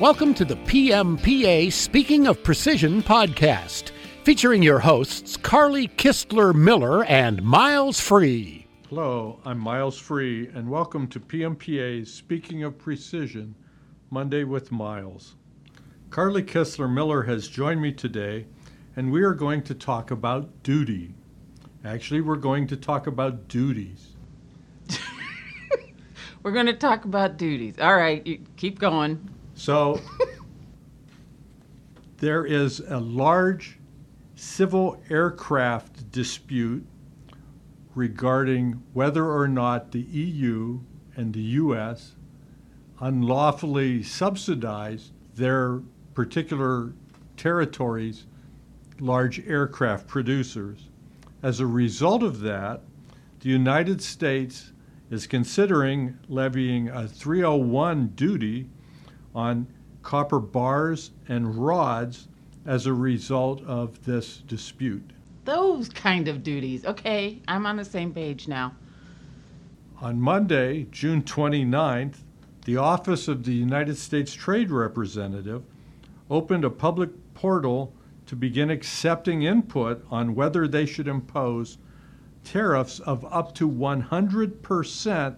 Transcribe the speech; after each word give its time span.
Welcome 0.00 0.32
to 0.36 0.46
the 0.46 0.56
PMPA 0.56 1.70
Speaking 1.70 2.26
of 2.26 2.42
Precision 2.42 3.02
podcast, 3.02 3.90
featuring 4.24 4.62
your 4.62 4.78
hosts 4.78 5.36
Carly 5.36 5.88
Kistler 5.88 6.54
Miller 6.54 7.04
and 7.04 7.42
Miles 7.42 8.00
Free. 8.00 8.66
Hello, 8.88 9.40
I'm 9.44 9.58
Miles 9.58 9.98
Free, 9.98 10.48
and 10.54 10.70
welcome 10.70 11.06
to 11.08 11.20
PMPA's 11.20 12.10
Speaking 12.10 12.62
of 12.62 12.78
Precision 12.78 13.54
Monday 14.08 14.44
with 14.44 14.72
Miles. 14.72 15.34
Carly 16.08 16.44
Kistler 16.44 16.90
Miller 16.90 17.24
has 17.24 17.46
joined 17.46 17.82
me 17.82 17.92
today, 17.92 18.46
and 18.96 19.12
we 19.12 19.22
are 19.22 19.34
going 19.34 19.62
to 19.64 19.74
talk 19.74 20.10
about 20.10 20.62
duty. 20.62 21.12
Actually, 21.84 22.22
we're 22.22 22.36
going 22.36 22.66
to 22.68 22.76
talk 22.78 23.06
about 23.06 23.48
duties. 23.48 24.16
We're 26.42 26.52
going 26.52 26.64
to 26.64 26.72
talk 26.72 27.04
about 27.04 27.36
duties. 27.36 27.78
All 27.78 27.94
right, 27.94 28.26
you 28.26 28.40
keep 28.56 28.78
going. 28.78 29.28
So, 29.60 30.00
there 32.16 32.46
is 32.46 32.80
a 32.80 32.98
large 32.98 33.78
civil 34.34 35.02
aircraft 35.10 36.10
dispute 36.10 36.86
regarding 37.94 38.82
whether 38.94 39.30
or 39.30 39.46
not 39.46 39.92
the 39.92 40.00
EU 40.00 40.80
and 41.14 41.34
the 41.34 41.42
US 41.42 42.16
unlawfully 43.00 44.02
subsidized 44.02 45.12
their 45.34 45.82
particular 46.14 46.94
territories' 47.36 48.24
large 48.98 49.46
aircraft 49.46 50.06
producers. 50.06 50.88
As 51.42 51.60
a 51.60 51.66
result 51.66 52.22
of 52.22 52.40
that, 52.40 52.80
the 53.40 53.50
United 53.50 54.00
States 54.00 54.72
is 55.10 55.26
considering 55.26 56.18
levying 56.30 56.88
a 56.88 57.06
301 57.06 58.06
duty 58.14 58.70
on 59.34 59.66
copper 60.02 60.40
bars 60.40 61.10
and 61.28 61.54
rods 61.56 62.28
as 62.66 62.86
a 62.86 62.92
result 62.92 63.62
of 63.64 64.04
this 64.04 64.38
dispute. 64.38 65.10
Those 65.44 65.88
kind 65.88 66.28
of 66.28 66.42
duties. 66.42 66.84
Okay, 66.84 67.40
I'm 67.48 67.66
on 67.66 67.76
the 67.76 67.84
same 67.84 68.12
page 68.12 68.48
now. 68.48 68.74
On 70.00 70.20
Monday, 70.20 70.86
June 70.90 71.22
29th, 71.22 72.18
the 72.64 72.76
Office 72.76 73.28
of 73.28 73.44
the 73.44 73.52
United 73.52 73.96
States 73.96 74.32
Trade 74.32 74.70
Representative 74.70 75.62
opened 76.30 76.64
a 76.64 76.70
public 76.70 77.10
portal 77.34 77.92
to 78.26 78.36
begin 78.36 78.70
accepting 78.70 79.42
input 79.42 80.04
on 80.10 80.34
whether 80.34 80.68
they 80.68 80.86
should 80.86 81.08
impose 81.08 81.78
tariffs 82.44 83.00
of 83.00 83.24
up 83.32 83.54
to 83.56 83.68
100% 83.68 85.36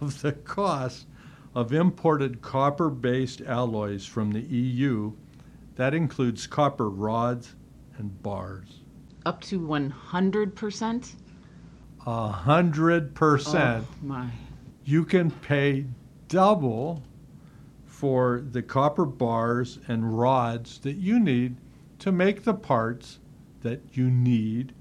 of 0.00 0.22
the 0.22 0.32
cost 0.32 1.06
of 1.54 1.72
imported 1.72 2.42
copper 2.42 2.90
based 2.90 3.40
alloys 3.42 4.04
from 4.04 4.32
the 4.32 4.40
EU. 4.40 5.12
That 5.76 5.94
includes 5.94 6.46
copper 6.46 6.88
rods 6.88 7.54
and 7.98 8.22
bars. 8.22 8.80
Up 9.24 9.40
to 9.42 9.60
100%? 9.60 11.14
Hundred 11.98 13.14
percent. 13.14 13.84
Oh, 13.88 13.94
my. 14.02 14.28
You 14.84 15.04
can 15.04 15.30
pay 15.30 15.86
double 16.28 17.02
for 17.86 18.42
the 18.50 18.60
copper 18.60 19.06
bars 19.06 19.78
and 19.88 20.18
rods 20.18 20.78
that 20.80 20.96
you 20.96 21.18
need 21.18 21.56
to 22.00 22.12
make 22.12 22.44
the 22.44 22.52
parts 22.52 23.20
that 23.62 23.80
you 23.92 24.10
need 24.10 24.74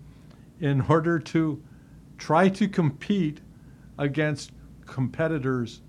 in 0.59 0.81
order 0.81 1.19
to 1.19 1.63
try 2.17 2.49
to 2.49 2.67
compete 2.67 3.39
against 3.97 4.51
competitors 4.85 5.81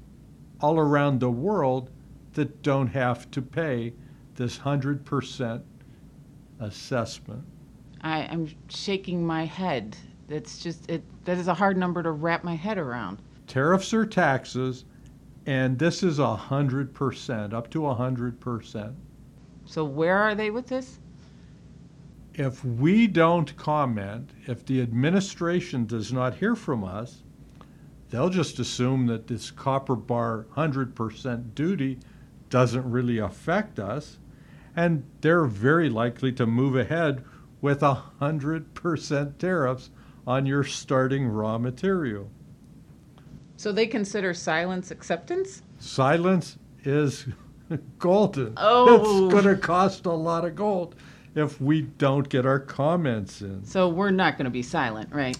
all 0.61 0.79
around 0.79 1.21
the 1.21 1.31
world 1.31 1.91
that 2.35 2.63
don't 2.63 2.89
have 2.89 3.31
to 3.31 3.43
pay 3.43 3.93
this 4.35 4.59
100% 4.59 5.63
assessment. 6.61 7.45
I, 8.01 8.21
I'm 8.23 8.49
shaking 8.69 9.25
my 9.27 9.45
head. 9.45 9.97
That's 10.29 10.59
just, 10.59 10.91
it. 10.91 11.03
that 11.25 11.39
is 11.39 11.49
a 11.49 11.55
hard 11.55 11.77
number 11.77 12.03
to 12.03 12.11
wrap 12.11 12.45
my 12.45 12.55
head 12.55 12.79
around. 12.79 13.19
Tariffs 13.47 13.93
are 13.93 14.07
taxes, 14.07 14.85
and 15.47 15.79
this 15.79 16.03
is 16.03 16.19
100%, 16.19 17.53
up 17.53 17.71
to 17.71 17.81
100%. 17.81 18.95
So, 19.67 19.85
where 19.85 20.19
are 20.19 20.35
they 20.35 20.51
with 20.51 20.67
this? 20.67 20.99
if 22.35 22.65
we 22.65 23.07
don't 23.07 23.57
comment, 23.57 24.31
if 24.47 24.65
the 24.67 24.83
administration 24.83 25.87
does 25.87 26.13
not 26.13 26.35
hear 26.35 26.57
from 26.57 26.83
us, 26.83 27.23
they'll 28.15 28.31
just 28.31 28.61
assume 28.61 29.07
that 29.07 29.27
this 29.27 29.51
copper 29.51 29.97
bar 29.97 30.47
100% 30.57 31.55
duty 31.57 31.99
doesn't 32.49 32.89
really 32.89 33.19
affect 33.19 33.81
us. 33.81 34.19
And 34.77 35.03
they're 35.21 35.47
very 35.47 35.91
likely 35.91 36.31
to 36.35 36.47
move 36.47 36.77
ahead 36.77 37.25
with 37.61 37.81
100% 37.81 39.39
tariffs 39.39 39.91
on 40.29 40.47
your 40.47 40.63
starting 40.63 41.27
raw 41.27 41.59
material. 41.59 42.31
So, 43.57 43.73
they 43.73 43.87
consider 43.89 44.33
silence 44.33 44.93
acceptance? 44.93 45.63
Silence 45.81 46.57
is 46.85 47.27
golden. 47.99 48.55
Oh. 48.57 49.25
It's 49.27 49.33
going 49.33 49.57
to 49.57 49.61
cost 49.61 50.07
a 50.07 50.13
lot 50.13 50.45
of 50.45 50.55
gold 50.55 50.95
if 51.35 51.61
we 51.61 51.83
don't 51.83 52.29
get 52.29 52.47
our 52.47 52.61
comments 52.61 53.43
in. 53.43 53.65
So, 53.65 53.89
we're 53.89 54.13
not 54.13 54.39
going 54.39 54.45
to 54.45 54.51
be 54.51 54.63
silent, 54.63 55.13
right? 55.13 55.37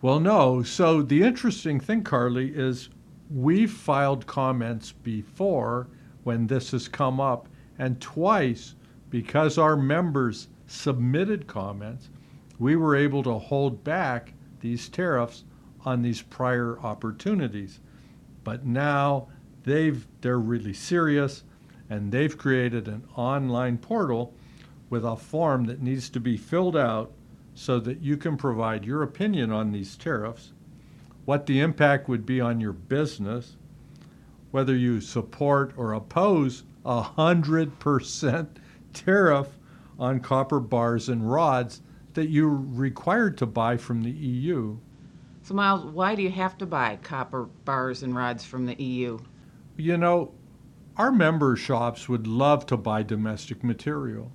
Well, 0.00 0.20
no. 0.20 0.62
So 0.62 1.02
the 1.02 1.22
interesting 1.22 1.80
thing, 1.80 2.04
Carly, 2.04 2.52
is 2.54 2.88
we've 3.30 3.72
filed 3.72 4.26
comments 4.26 4.92
before 4.92 5.88
when 6.22 6.46
this 6.46 6.70
has 6.70 6.86
come 6.86 7.20
up, 7.20 7.48
and 7.78 8.00
twice, 8.00 8.74
because 9.10 9.58
our 9.58 9.76
members 9.76 10.48
submitted 10.66 11.46
comments, 11.46 12.10
we 12.58 12.76
were 12.76 12.94
able 12.94 13.22
to 13.24 13.38
hold 13.38 13.82
back 13.82 14.34
these 14.60 14.88
tariffs 14.88 15.44
on 15.84 16.02
these 16.02 16.22
prior 16.22 16.78
opportunities. 16.80 17.80
But 18.44 18.66
now 18.66 19.28
they've 19.64 20.06
they're 20.20 20.38
really 20.38 20.72
serious 20.72 21.44
and 21.90 22.12
they've 22.12 22.36
created 22.36 22.86
an 22.88 23.04
online 23.16 23.78
portal 23.78 24.34
with 24.90 25.04
a 25.04 25.16
form 25.16 25.64
that 25.64 25.82
needs 25.82 26.08
to 26.10 26.20
be 26.20 26.36
filled 26.36 26.76
out 26.76 27.12
so 27.58 27.80
that 27.80 28.00
you 28.00 28.16
can 28.16 28.36
provide 28.36 28.84
your 28.84 29.02
opinion 29.02 29.50
on 29.50 29.72
these 29.72 29.96
tariffs, 29.96 30.52
what 31.24 31.46
the 31.46 31.58
impact 31.58 32.08
would 32.08 32.24
be 32.24 32.40
on 32.40 32.60
your 32.60 32.72
business, 32.72 33.56
whether 34.52 34.76
you 34.76 35.00
support 35.00 35.72
or 35.76 35.92
oppose 35.92 36.62
a 36.84 37.02
100% 37.02 38.46
tariff 38.92 39.58
on 39.98 40.20
copper 40.20 40.60
bars 40.60 41.08
and 41.08 41.28
rods 41.28 41.82
that 42.14 42.28
you're 42.28 42.48
required 42.48 43.36
to 43.36 43.44
buy 43.44 43.76
from 43.76 44.02
the 44.02 44.12
EU. 44.12 44.78
So, 45.42 45.54
Miles, 45.54 45.84
why 45.84 46.14
do 46.14 46.22
you 46.22 46.30
have 46.30 46.56
to 46.58 46.66
buy 46.66 46.96
copper 47.02 47.48
bars 47.64 48.04
and 48.04 48.14
rods 48.14 48.44
from 48.44 48.66
the 48.66 48.80
EU? 48.80 49.18
You 49.76 49.96
know, 49.96 50.32
our 50.96 51.10
member 51.10 51.56
shops 51.56 52.08
would 52.08 52.28
love 52.28 52.66
to 52.66 52.76
buy 52.76 53.02
domestic 53.02 53.64
material. 53.64 54.30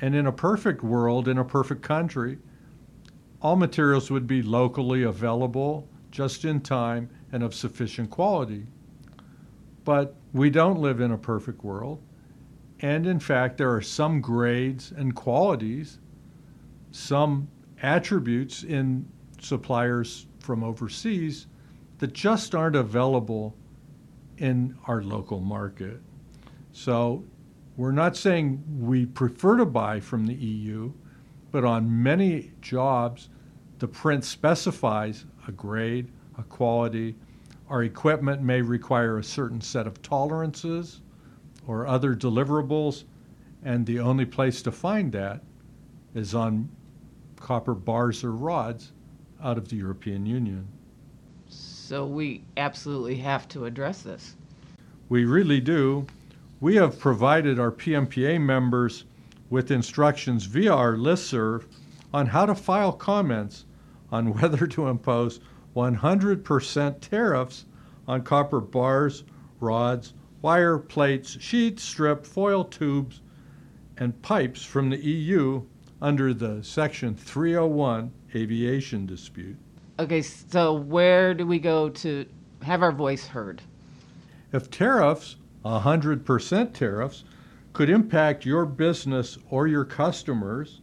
And 0.00 0.14
in 0.14 0.26
a 0.26 0.32
perfect 0.32 0.82
world, 0.82 1.28
in 1.28 1.38
a 1.38 1.44
perfect 1.44 1.82
country, 1.82 2.38
all 3.40 3.56
materials 3.56 4.10
would 4.10 4.26
be 4.26 4.42
locally 4.42 5.02
available, 5.02 5.88
just 6.10 6.44
in 6.44 6.60
time, 6.60 7.10
and 7.32 7.42
of 7.42 7.54
sufficient 7.54 8.10
quality. 8.10 8.66
But 9.84 10.14
we 10.32 10.50
don't 10.50 10.78
live 10.78 11.00
in 11.00 11.12
a 11.12 11.18
perfect 11.18 11.62
world. 11.62 12.00
And 12.80 13.06
in 13.06 13.20
fact, 13.20 13.58
there 13.58 13.72
are 13.74 13.82
some 13.82 14.20
grades 14.20 14.92
and 14.96 15.14
qualities, 15.14 15.98
some 16.90 17.48
attributes 17.82 18.62
in 18.62 19.06
suppliers 19.40 20.26
from 20.38 20.64
overseas 20.64 21.46
that 21.98 22.12
just 22.12 22.54
aren't 22.54 22.76
available 22.76 23.54
in 24.38 24.76
our 24.86 25.02
local 25.02 25.40
market. 25.40 26.00
So 26.72 27.24
we're 27.76 27.92
not 27.92 28.16
saying 28.16 28.62
we 28.78 29.06
prefer 29.06 29.56
to 29.56 29.66
buy 29.66 30.00
from 30.00 30.26
the 30.26 30.34
EU, 30.34 30.92
but 31.50 31.64
on 31.64 32.02
many 32.02 32.52
jobs, 32.60 33.28
the 33.78 33.88
print 33.88 34.24
specifies 34.24 35.24
a 35.48 35.52
grade, 35.52 36.10
a 36.38 36.42
quality. 36.44 37.16
Our 37.68 37.82
equipment 37.82 38.42
may 38.42 38.62
require 38.62 39.18
a 39.18 39.24
certain 39.24 39.60
set 39.60 39.86
of 39.86 40.02
tolerances 40.02 41.00
or 41.66 41.86
other 41.86 42.14
deliverables, 42.14 43.04
and 43.64 43.86
the 43.86 43.98
only 43.98 44.26
place 44.26 44.62
to 44.62 44.72
find 44.72 45.10
that 45.12 45.42
is 46.14 46.34
on 46.34 46.68
copper 47.36 47.74
bars 47.74 48.22
or 48.22 48.30
rods 48.32 48.92
out 49.42 49.58
of 49.58 49.68
the 49.68 49.76
European 49.76 50.26
Union. 50.26 50.66
So, 51.48 52.06
we 52.06 52.42
absolutely 52.56 53.16
have 53.16 53.48
to 53.48 53.66
address 53.66 54.02
this. 54.02 54.36
We 55.08 55.24
really 55.24 55.60
do. 55.60 56.06
We 56.64 56.76
have 56.76 56.98
provided 56.98 57.58
our 57.58 57.70
PMPA 57.70 58.40
members 58.40 59.04
with 59.50 59.70
instructions 59.70 60.46
via 60.46 60.72
our 60.72 60.94
listserv 60.94 61.66
on 62.10 62.28
how 62.28 62.46
to 62.46 62.54
file 62.54 62.90
comments 62.90 63.66
on 64.10 64.32
whether 64.32 64.66
to 64.68 64.88
impose 64.88 65.40
100% 65.76 67.00
tariffs 67.02 67.66
on 68.08 68.22
copper 68.22 68.62
bars, 68.62 69.24
rods, 69.60 70.14
wire, 70.40 70.78
plates, 70.78 71.38
sheets, 71.38 71.82
strip, 71.82 72.24
foil 72.24 72.64
tubes, 72.64 73.20
and 73.98 74.22
pipes 74.22 74.64
from 74.64 74.88
the 74.88 75.04
EU 75.04 75.60
under 76.00 76.32
the 76.32 76.64
Section 76.64 77.14
301 77.14 78.10
aviation 78.34 79.04
dispute. 79.04 79.58
Okay, 79.98 80.22
so 80.22 80.72
where 80.72 81.34
do 81.34 81.46
we 81.46 81.58
go 81.58 81.90
to 81.90 82.24
have 82.62 82.82
our 82.82 82.90
voice 82.90 83.26
heard? 83.26 83.60
If 84.50 84.70
tariffs, 84.70 85.36
100% 85.64 86.72
tariffs, 86.74 87.24
could 87.72 87.90
impact 87.90 88.46
your 88.46 88.66
business 88.66 89.38
or 89.50 89.66
your 89.66 89.84
customers, 89.84 90.80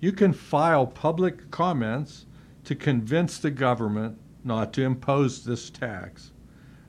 you 0.00 0.12
can 0.12 0.32
file 0.32 0.86
public 0.86 1.50
comments 1.50 2.26
to 2.64 2.74
convince 2.74 3.38
the 3.38 3.50
government 3.50 4.18
not 4.42 4.72
to 4.72 4.82
impose 4.82 5.44
this 5.44 5.70
tax. 5.70 6.32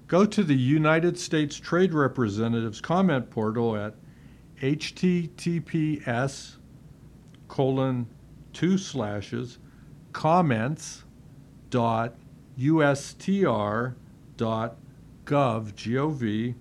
Go 0.07 0.25
to 0.25 0.43
the 0.43 0.55
United 0.55 1.19
States 1.19 1.57
Trade 1.57 1.93
Representatives 1.93 2.81
comment 2.81 3.29
portal 3.29 3.75
at 3.75 3.95
https 4.61 6.55
colon 7.47 8.07
two 8.53 8.77
slashes 8.77 9.59
comments 10.13 11.03
dot 11.69 12.15
ustr 12.57 13.93
dot 14.35 14.77
gov 15.25 15.73
gov 15.73 16.55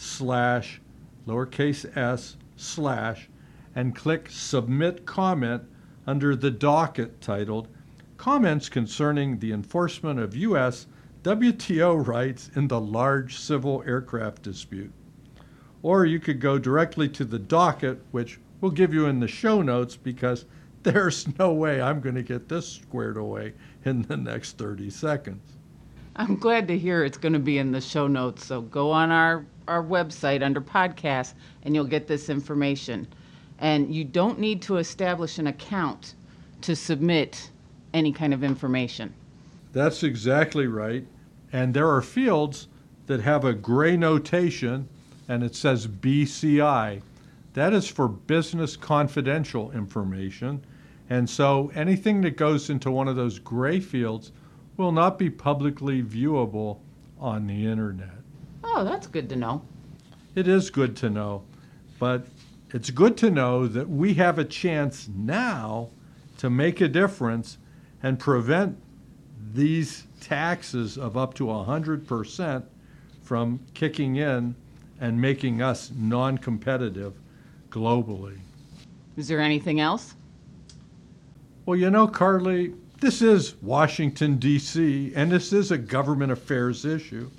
slash 0.00 0.80
lowercase 1.26 1.84
s 1.96 2.36
slash 2.56 3.28
and 3.74 3.94
click 3.94 4.28
submit 4.30 5.04
comment 5.04 5.62
under 6.06 6.34
the 6.34 6.50
docket 6.50 7.20
titled 7.20 7.68
comments 8.16 8.68
concerning 8.68 9.38
the 9.38 9.52
enforcement 9.52 10.18
of 10.18 10.34
U.S. 10.36 10.86
WTO 11.22 12.06
rights 12.06 12.50
in 12.54 12.68
the 12.68 12.80
large 12.80 13.38
civil 13.38 13.82
aircraft 13.86 14.42
dispute. 14.42 14.92
Or 15.82 16.04
you 16.04 16.18
could 16.18 16.40
go 16.40 16.58
directly 16.58 17.08
to 17.10 17.24
the 17.24 17.38
docket, 17.38 18.02
which 18.10 18.40
we'll 18.60 18.72
give 18.72 18.92
you 18.92 19.06
in 19.06 19.20
the 19.20 19.28
show 19.28 19.62
notes 19.62 19.96
because 19.96 20.46
there's 20.82 21.28
no 21.38 21.52
way 21.52 21.80
I'm 21.80 22.00
going 22.00 22.14
to 22.14 22.22
get 22.22 22.48
this 22.48 22.66
squared 22.66 23.18
away 23.18 23.52
in 23.84 24.02
the 24.02 24.16
next 24.16 24.56
30 24.56 24.88
seconds. 24.90 25.56
I'm 26.16 26.36
glad 26.36 26.68
to 26.68 26.78
hear 26.78 27.04
it's 27.04 27.18
going 27.18 27.34
to 27.34 27.38
be 27.38 27.58
in 27.58 27.72
the 27.72 27.80
show 27.80 28.06
notes. 28.06 28.44
So 28.44 28.62
go 28.62 28.90
on 28.90 29.10
our, 29.10 29.46
our 29.70 29.82
website 29.82 30.42
under 30.42 30.60
podcasts 30.60 31.34
and 31.62 31.74
you'll 31.74 31.84
get 31.84 32.06
this 32.06 32.28
information. 32.28 33.06
And 33.60 33.94
you 33.94 34.04
don't 34.04 34.38
need 34.38 34.60
to 34.62 34.78
establish 34.78 35.38
an 35.38 35.46
account 35.46 36.14
to 36.62 36.74
submit 36.74 37.50
any 37.94 38.12
kind 38.12 38.34
of 38.34 38.42
information. 38.42 39.14
That's 39.72 40.02
exactly 40.02 40.66
right. 40.66 41.06
And 41.52 41.72
there 41.72 41.88
are 41.88 42.02
fields 42.02 42.68
that 43.06 43.20
have 43.20 43.44
a 43.44 43.52
gray 43.52 43.96
notation 43.96 44.88
and 45.28 45.42
it 45.42 45.54
says 45.54 45.86
BCI. 45.86 47.02
That 47.54 47.72
is 47.72 47.86
for 47.86 48.08
business 48.08 48.76
confidential 48.76 49.70
information. 49.72 50.64
And 51.08 51.28
so 51.28 51.70
anything 51.74 52.20
that 52.22 52.36
goes 52.36 52.70
into 52.70 52.90
one 52.90 53.08
of 53.08 53.16
those 53.16 53.38
gray 53.38 53.80
fields 53.80 54.32
will 54.76 54.92
not 54.92 55.18
be 55.18 55.30
publicly 55.30 56.02
viewable 56.02 56.78
on 57.18 57.46
the 57.46 57.66
internet. 57.66 58.19
Oh, 58.72 58.84
that's 58.84 59.06
good 59.06 59.28
to 59.30 59.36
know. 59.36 59.62
It 60.34 60.46
is 60.46 60.70
good 60.70 60.96
to 60.98 61.10
know. 61.10 61.42
But 61.98 62.26
it's 62.70 62.90
good 62.90 63.16
to 63.18 63.30
know 63.30 63.66
that 63.66 63.88
we 63.88 64.14
have 64.14 64.38
a 64.38 64.44
chance 64.44 65.08
now 65.08 65.90
to 66.38 66.48
make 66.48 66.80
a 66.80 66.88
difference 66.88 67.58
and 68.02 68.18
prevent 68.18 68.78
these 69.52 70.06
taxes 70.20 70.96
of 70.96 71.16
up 71.16 71.34
to 71.34 71.44
100% 71.46 72.64
from 73.22 73.60
kicking 73.74 74.16
in 74.16 74.54
and 75.00 75.20
making 75.20 75.60
us 75.60 75.90
non 75.94 76.38
competitive 76.38 77.14
globally. 77.70 78.38
Is 79.16 79.28
there 79.28 79.40
anything 79.40 79.80
else? 79.80 80.14
Well, 81.66 81.76
you 81.76 81.90
know, 81.90 82.06
Carly, 82.06 82.74
this 83.00 83.20
is 83.20 83.56
Washington, 83.62 84.36
D.C., 84.36 85.12
and 85.14 85.32
this 85.32 85.52
is 85.52 85.70
a 85.70 85.78
government 85.78 86.32
affairs 86.32 86.84
issue. 86.84 87.30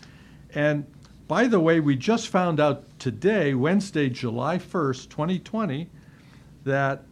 And 0.54 0.86
by 1.32 1.48
the 1.48 1.62
way, 1.62 1.80
we 1.80 1.96
just 1.96 2.28
found 2.28 2.60
out 2.60 2.84
today, 3.00 3.54
Wednesday, 3.54 4.10
July 4.10 4.58
1st, 4.58 5.08
2020, 5.08 5.90
that 6.66 7.06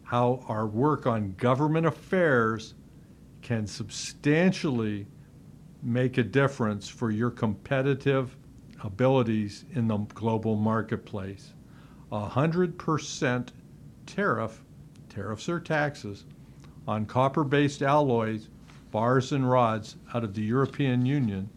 how 0.02 0.44
our 0.48 0.66
work 0.66 1.06
on 1.06 1.32
government 1.36 1.86
affairs 1.86 2.74
can 3.42 3.66
substantially 3.66 5.06
make 5.82 6.18
a 6.18 6.22
difference 6.22 6.88
for 6.88 7.10
your 7.10 7.30
competitive 7.30 8.36
abilities 8.82 9.64
in 9.74 9.88
the 9.88 9.98
global 9.98 10.56
marketplace. 10.56 11.52
A 12.12 12.28
100% 12.28 13.48
tariff, 14.06 14.62
tariffs 15.08 15.48
or 15.48 15.60
taxes, 15.60 16.24
on 16.88 17.06
copper 17.06 17.44
based 17.44 17.82
alloys, 17.82 18.48
bars, 18.90 19.32
and 19.32 19.48
rods 19.48 19.96
out 20.12 20.24
of 20.24 20.34
the 20.34 20.42
European 20.42 21.06
Union 21.06 21.48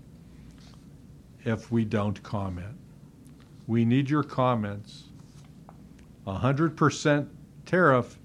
if 1.45 1.71
we 1.71 1.85
don't 1.85 2.21
comment. 2.23 2.77
We 3.67 3.85
need 3.85 4.09
your 4.09 4.23
comments. 4.23 5.05
A 6.27 6.33
100% 6.33 7.27
tariff 7.65 8.17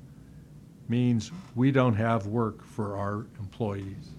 means 0.88 1.31
we 1.55 1.71
don't 1.71 1.95
have 1.95 2.26
work 2.26 2.64
for 2.64 2.97
our 2.97 3.26
employees. 3.38 4.11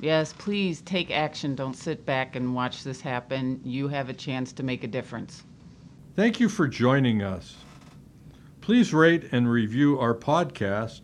Yes, 0.00 0.32
please 0.32 0.80
take 0.82 1.10
action. 1.10 1.54
Don't 1.54 1.76
sit 1.76 2.04
back 2.04 2.36
and 2.36 2.54
watch 2.54 2.84
this 2.84 3.00
happen. 3.00 3.60
You 3.64 3.88
have 3.88 4.08
a 4.08 4.14
chance 4.14 4.52
to 4.52 4.62
make 4.62 4.84
a 4.84 4.88
difference. 4.88 5.44
Thank 6.14 6.40
you 6.40 6.48
for 6.48 6.68
joining 6.68 7.22
us. 7.22 7.56
Please 8.60 8.94
rate 8.94 9.28
and 9.32 9.50
review 9.50 9.98
our 9.98 10.14
podcast. 10.14 11.00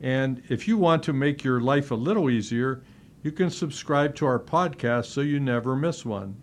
And 0.00 0.42
if 0.48 0.66
you 0.66 0.76
want 0.76 1.02
to 1.04 1.12
make 1.12 1.44
your 1.44 1.60
life 1.60 1.90
a 1.90 1.94
little 1.94 2.28
easier, 2.30 2.82
you 3.22 3.32
can 3.32 3.50
subscribe 3.50 4.14
to 4.16 4.26
our 4.26 4.38
podcast 4.38 5.06
so 5.06 5.20
you 5.20 5.38
never 5.38 5.76
miss 5.76 6.04
one. 6.04 6.36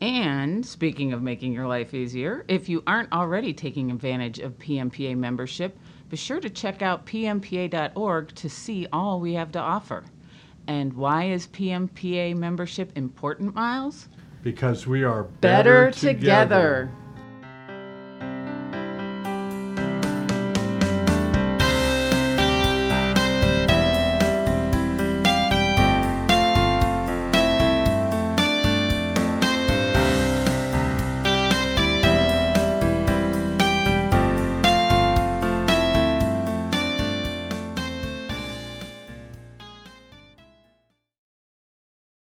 And 0.00 0.64
speaking 0.64 1.12
of 1.12 1.22
making 1.22 1.52
your 1.52 1.66
life 1.66 1.94
easier, 1.94 2.44
if 2.48 2.68
you 2.68 2.82
aren't 2.86 3.12
already 3.12 3.54
taking 3.54 3.90
advantage 3.90 4.38
of 4.38 4.58
PMPA 4.58 5.16
membership, 5.16 5.78
be 6.08 6.16
sure 6.16 6.40
to 6.40 6.50
check 6.50 6.82
out 6.82 7.06
pmpa.org 7.06 8.34
to 8.34 8.48
see 8.48 8.86
all 8.92 9.20
we 9.20 9.34
have 9.34 9.50
to 9.52 9.58
offer. 9.58 10.04
And 10.66 10.92
why 10.94 11.24
is 11.24 11.46
PMPA 11.48 12.36
membership 12.36 12.92
important, 12.96 13.54
Miles? 13.54 14.08
Because 14.42 14.86
we 14.86 15.04
are 15.04 15.24
Better 15.24 15.86
better, 15.86 15.90
together. 15.90 16.90